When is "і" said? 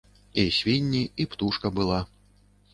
0.43-0.45, 1.21-1.29